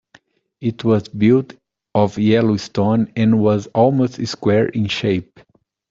[0.61, 1.53] It was built
[1.93, 5.39] of yellow stone, and was almost square in shape.